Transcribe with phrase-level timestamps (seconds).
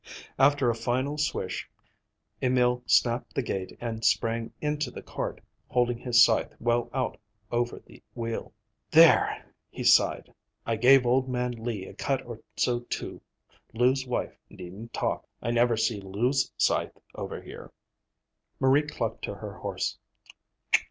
[0.39, 1.69] After a final swish,
[2.41, 7.19] Emil snapped the gate and sprang into the cart, holding his scythe well out
[7.51, 8.51] over the wheel.
[8.89, 10.33] "There," he sighed.
[10.65, 13.21] "I gave old man Lee a cut or so, too.
[13.75, 15.27] Lou's wife needn't talk.
[15.39, 17.71] I never see Lou's scythe over here."
[18.59, 19.99] Marie clucked to her horse.